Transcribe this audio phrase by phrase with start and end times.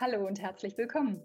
[0.00, 1.20] Hallo und herzlich willkommen.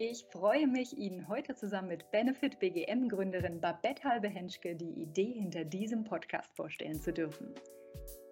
[0.00, 6.02] Ich freue mich, Ihnen heute zusammen mit Benefit BGM-Gründerin Babette Halbe-Henschke die Idee hinter diesem
[6.02, 7.54] Podcast vorstellen zu dürfen.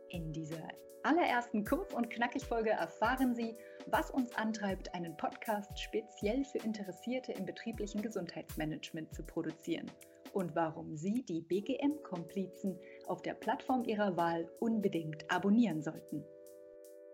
[0.08, 0.67] In dieser
[1.04, 3.54] allerersten Kurz- und Knackig-Folge erfahren Sie,
[3.87, 9.88] was uns antreibt, einen Podcast speziell für Interessierte im betrieblichen Gesundheitsmanagement zu produzieren
[10.32, 12.76] und warum Sie die BGM-Komplizen
[13.06, 16.24] auf der Plattform Ihrer Wahl unbedingt abonnieren sollten.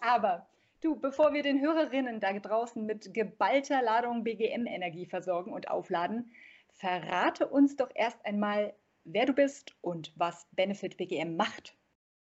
[0.00, 0.46] Aber
[0.80, 6.32] du, bevor wir den Hörerinnen da draußen mit geballter Ladung BGM-Energie versorgen und aufladen,
[6.72, 11.74] verrate uns doch erst einmal, wer du bist und was Benefit BGM macht.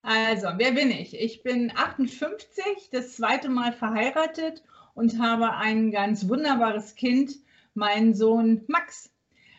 [0.02, 1.20] Also, wer bin ich?
[1.20, 7.36] Ich bin 58, das zweite Mal verheiratet und habe ein ganz wunderbares Kind,
[7.74, 9.12] meinen Sohn Max.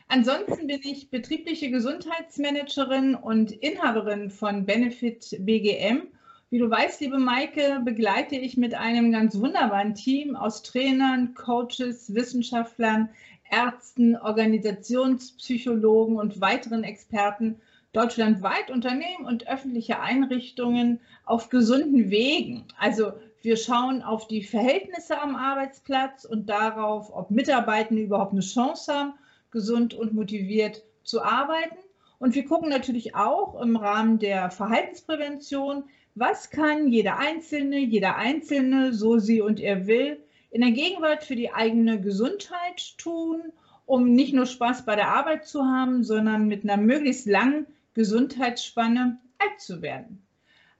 [0.08, 6.08] Ansonsten bin ich betriebliche Gesundheitsmanagerin und Inhaberin von Benefit BGM.
[6.50, 12.14] Wie du weißt, liebe Maike, begleite ich mit einem ganz wunderbaren Team aus Trainern, Coaches,
[12.14, 13.10] Wissenschaftlern,
[13.50, 17.60] Ärzten, Organisationspsychologen und weiteren Experten
[17.98, 22.64] deutschlandweit Unternehmen und öffentliche Einrichtungen auf gesunden Wegen.
[22.78, 28.94] Also wir schauen auf die Verhältnisse am Arbeitsplatz und darauf, ob Mitarbeitende überhaupt eine Chance
[28.94, 29.14] haben,
[29.50, 31.76] gesund und motiviert zu arbeiten.
[32.20, 35.82] Und wir gucken natürlich auch im Rahmen der Verhaltensprävention,
[36.14, 40.20] was kann jeder Einzelne, jeder Einzelne, so sie und er will,
[40.52, 43.42] in der Gegenwart für die eigene Gesundheit tun,
[43.86, 47.66] um nicht nur Spaß bei der Arbeit zu haben, sondern mit einer möglichst langen
[47.98, 50.22] Gesundheitsspanne alt zu werden.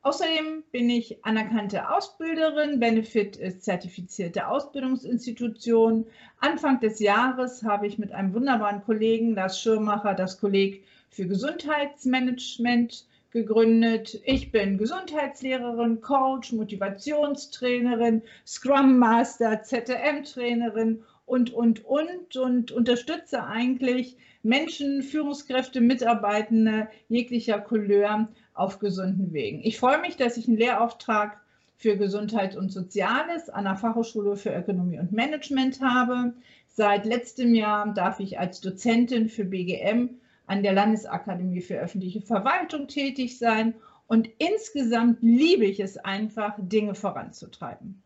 [0.02, 2.78] Außerdem bin ich anerkannte Ausbilderin.
[2.78, 6.06] Benefit ist zertifizierte Ausbildungsinstitution.
[6.38, 13.04] Anfang des Jahres habe ich mit einem wunderbaren Kollegen, Lars Schirmacher, das Kolleg für Gesundheitsmanagement
[13.32, 14.20] gegründet.
[14.24, 25.02] Ich bin Gesundheitslehrerin, Coach, Motivationstrainerin, Scrum Master, ZTM-Trainerin und, und, und und unterstütze eigentlich Menschen,
[25.02, 29.60] Führungskräfte, Mitarbeitende jeglicher Couleur auf gesunden Wegen.
[29.62, 31.40] Ich freue mich, dass ich einen Lehrauftrag
[31.76, 36.34] für Gesundheit und Soziales an der Fachhochschule für Ökonomie und Management habe.
[36.66, 40.10] Seit letztem Jahr darf ich als Dozentin für BGM
[40.46, 43.74] an der Landesakademie für öffentliche Verwaltung tätig sein
[44.06, 48.02] und insgesamt liebe ich es einfach, Dinge voranzutreiben.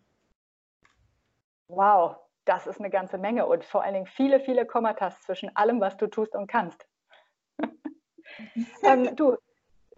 [1.68, 5.80] Wow, das ist eine ganze Menge und vor allen Dingen viele, viele Kommatas zwischen allem,
[5.80, 6.86] was du tust und kannst.
[8.82, 9.36] ähm, du,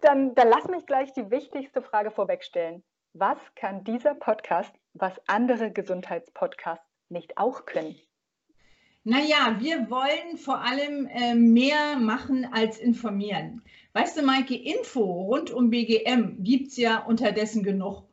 [0.01, 2.83] dann, dann lass mich gleich die wichtigste Frage vorwegstellen.
[3.13, 7.95] Was kann dieser Podcast, was andere Gesundheitspodcasts nicht auch können?
[9.03, 13.61] Naja, wir wollen vor allem äh, mehr machen als informieren.
[13.93, 18.03] Weißt du, Maike, Info rund um BGM gibt es ja unterdessen genug.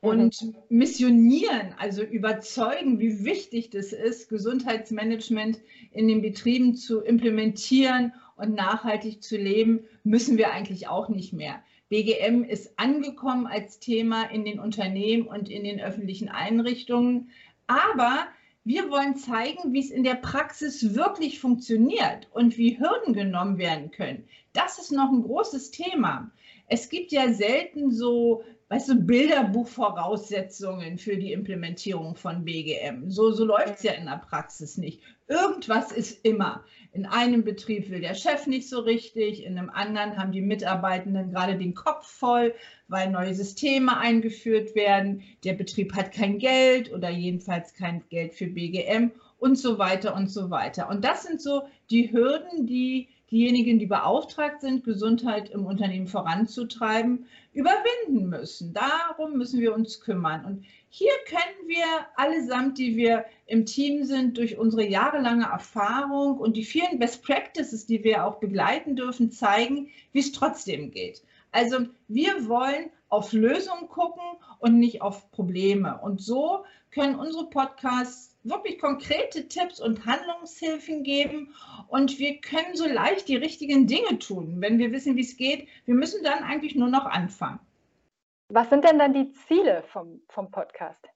[0.00, 0.54] Und mhm.
[0.70, 5.60] missionieren, also überzeugen, wie wichtig das ist, Gesundheitsmanagement
[5.92, 11.62] in den Betrieben zu implementieren und nachhaltig zu leben, müssen wir eigentlich auch nicht mehr.
[11.90, 17.30] BGM ist angekommen als Thema in den Unternehmen und in den öffentlichen Einrichtungen.
[17.66, 18.28] Aber
[18.64, 23.90] wir wollen zeigen, wie es in der Praxis wirklich funktioniert und wie Hürden genommen werden
[23.90, 24.24] können.
[24.52, 26.30] Das ist noch ein großes Thema.
[26.68, 33.10] Es gibt ja selten so weißt du, Bilderbuchvoraussetzungen für die Implementierung von BGM.
[33.10, 35.02] So, so läuft es ja in der Praxis nicht.
[35.26, 36.64] Irgendwas ist immer.
[36.92, 41.32] In einem Betrieb will der Chef nicht so richtig, in einem anderen haben die Mitarbeitenden
[41.32, 42.54] gerade den Kopf voll,
[42.86, 45.22] weil neue Systeme eingeführt werden.
[45.42, 50.30] Der Betrieb hat kein Geld oder jedenfalls kein Geld für BGM und so weiter und
[50.30, 50.88] so weiter.
[50.88, 57.26] Und das sind so die Hürden, die diejenigen, die beauftragt sind, Gesundheit im Unternehmen voranzutreiben,
[57.52, 58.74] überwinden müssen.
[58.74, 60.44] Darum müssen wir uns kümmern.
[60.44, 61.84] Und hier können wir
[62.16, 67.86] allesamt, die wir im Team sind, durch unsere jahrelange Erfahrung und die vielen Best Practices,
[67.86, 71.22] die wir auch begleiten dürfen, zeigen, wie es trotzdem geht.
[71.52, 74.22] Also wir wollen auf Lösungen gucken
[74.58, 76.00] und nicht auf Probleme.
[76.00, 81.54] Und so können unsere Podcasts wirklich konkrete Tipps und Handlungshilfen geben
[81.88, 85.68] und wir können so leicht die richtigen Dinge tun, wenn wir wissen, wie es geht.
[85.84, 87.60] Wir müssen dann eigentlich nur noch anfangen.
[88.48, 91.06] Was sind denn dann die Ziele vom, vom Podcast?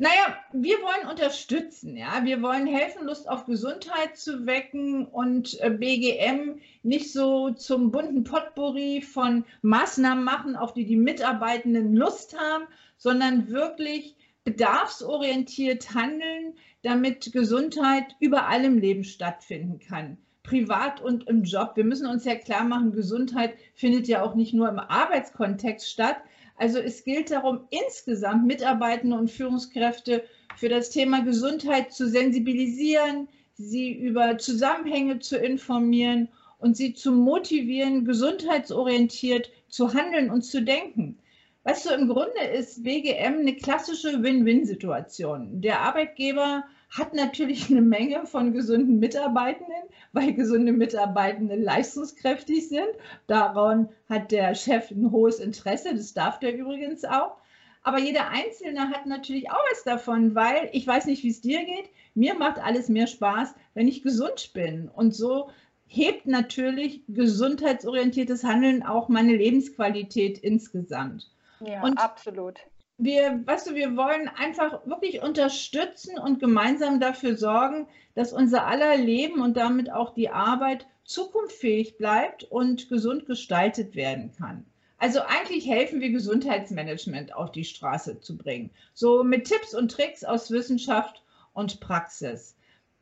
[0.00, 2.24] Naja, wir wollen unterstützen, ja.
[2.24, 8.22] Wir wollen helfen, Lust auf Gesundheit zu wecken und äh, BGM nicht so zum bunten
[8.22, 14.14] Potpourri von Maßnahmen machen, auf die die Mitarbeitenden Lust haben, sondern wirklich
[14.48, 20.16] bedarfsorientiert handeln, damit Gesundheit überall im Leben stattfinden kann.
[20.42, 21.72] Privat und im Job.
[21.74, 26.16] Wir müssen uns ja klar machen, Gesundheit findet ja auch nicht nur im Arbeitskontext statt,
[26.56, 30.24] also es gilt darum, insgesamt Mitarbeitende und Führungskräfte
[30.56, 36.28] für das Thema Gesundheit zu sensibilisieren, sie über Zusammenhänge zu informieren
[36.58, 41.18] und sie zu motivieren, gesundheitsorientiert zu handeln und zu denken.
[41.64, 45.60] Weißt du, im Grunde ist BGM eine klassische Win-Win-Situation.
[45.60, 49.82] Der Arbeitgeber hat natürlich eine Menge von gesunden Mitarbeitenden,
[50.12, 52.88] weil gesunde Mitarbeitende leistungskräftig sind.
[53.26, 57.36] Daran hat der Chef ein hohes Interesse, das darf der übrigens auch.
[57.82, 61.64] Aber jeder Einzelne hat natürlich auch was davon, weil ich weiß nicht, wie es dir
[61.64, 61.90] geht.
[62.14, 64.88] Mir macht alles mehr Spaß, wenn ich gesund bin.
[64.88, 65.50] Und so
[65.86, 71.30] hebt natürlich gesundheitsorientiertes Handeln auch meine Lebensqualität insgesamt.
[71.60, 72.60] Ja, und absolut
[72.98, 78.96] wir, weißt du, wir wollen einfach wirklich unterstützen und gemeinsam dafür sorgen, dass unser aller
[78.96, 84.64] Leben und damit auch die Arbeit zukunftsfähig bleibt und gesund gestaltet werden kann.
[84.98, 88.70] Also eigentlich helfen wir Gesundheitsmanagement auf die Straße zu bringen.
[88.94, 91.22] So mit Tipps und Tricks aus Wissenschaft
[91.54, 92.56] und Praxis.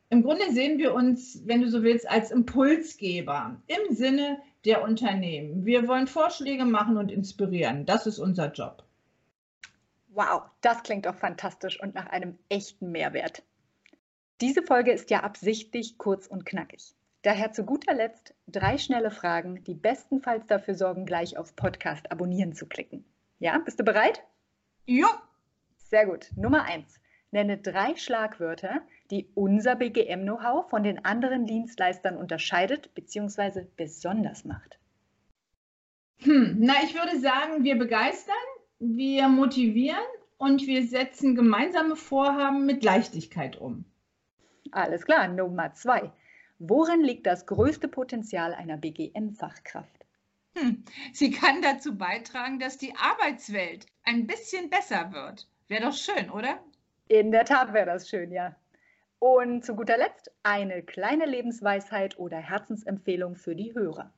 [0.09, 5.65] Im Grunde sehen wir uns, wenn du so willst, als Impulsgeber im Sinne der Unternehmen.
[5.65, 7.85] Wir wollen Vorschläge machen und inspirieren.
[7.85, 8.83] Das ist unser Job.
[10.09, 13.43] Wow, das klingt doch fantastisch und nach einem echten Mehrwert.
[14.39, 16.93] Diese Folge ist ja absichtlich kurz und knackig.
[17.23, 22.53] Daher zu guter Letzt drei schnelle Fragen, die bestenfalls dafür sorgen, gleich auf Podcast abonnieren
[22.53, 23.03] zu klicken.
[23.39, 24.23] Ja, bist du bereit?
[24.85, 25.07] Ja.
[25.77, 26.29] Sehr gut.
[26.35, 26.99] Nummer eins.
[27.31, 28.81] Nenne drei Schlagwörter,
[29.11, 33.65] die unser BGM-Know-how von den anderen Dienstleistern unterscheidet bzw.
[33.75, 34.77] besonders macht.
[36.19, 38.35] Hm, na, ich würde sagen, wir begeistern,
[38.79, 39.97] wir motivieren
[40.37, 43.85] und wir setzen gemeinsame Vorhaben mit Leichtigkeit um.
[44.71, 46.11] Alles klar, Nummer zwei.
[46.59, 50.05] Worin liegt das größte Potenzial einer BGM-Fachkraft?
[50.55, 50.83] Hm,
[51.13, 55.47] sie kann dazu beitragen, dass die Arbeitswelt ein bisschen besser wird.
[55.67, 56.59] Wäre doch schön, oder?
[57.07, 58.55] In der Tat wäre das schön, ja.
[59.19, 64.13] Und zu guter Letzt eine kleine Lebensweisheit oder Herzensempfehlung für die Hörer.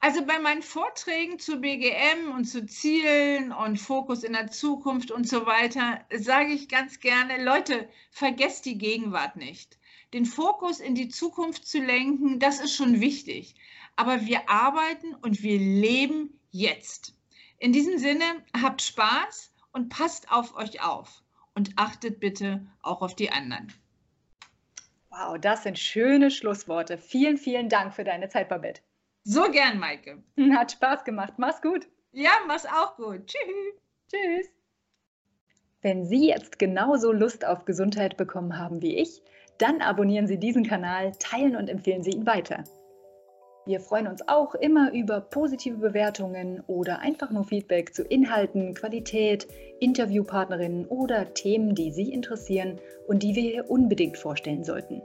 [0.00, 5.28] Also bei meinen Vorträgen zu BGM und zu Zielen und Fokus in der Zukunft und
[5.28, 9.78] so weiter sage ich ganz gerne, Leute, vergesst die Gegenwart nicht.
[10.12, 13.54] Den Fokus in die Zukunft zu lenken, das ist schon wichtig.
[13.94, 17.14] Aber wir arbeiten und wir leben jetzt.
[17.58, 18.24] In diesem Sinne,
[18.60, 21.21] habt Spaß und passt auf euch auf
[21.54, 23.72] und achtet bitte auch auf die anderen.
[25.10, 26.96] Wow, das sind schöne Schlussworte.
[26.96, 28.80] Vielen, vielen Dank für deine Zeit, Babette.
[29.24, 30.22] So gern, Maike.
[30.54, 31.34] Hat Spaß gemacht.
[31.36, 31.86] Mach's gut.
[32.12, 33.26] Ja, mach's auch gut.
[33.26, 33.74] Tschüss.
[34.10, 34.50] Tschüss.
[35.82, 39.22] Wenn Sie jetzt genauso Lust auf Gesundheit bekommen haben wie ich,
[39.58, 42.64] dann abonnieren Sie diesen Kanal, teilen und empfehlen Sie ihn weiter.
[43.64, 49.46] Wir freuen uns auch immer über positive Bewertungen oder einfach nur Feedback zu Inhalten, Qualität,
[49.78, 55.00] Interviewpartnerinnen oder Themen, die Sie interessieren und die wir hier unbedingt vorstellen sollten.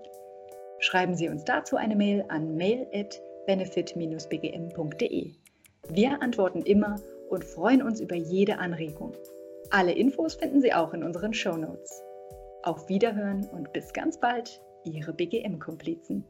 [0.79, 5.31] Schreiben Sie uns dazu eine Mail an mail@ benefit-bgm.de.
[5.89, 6.97] Wir antworten immer
[7.29, 9.13] und freuen uns über jede Anregung.
[9.71, 12.03] Alle Infos finden Sie auch in unseren Show Notes.
[12.63, 16.25] Auf Wiederhören und bis ganz bald, Ihre BGM-Komplizen.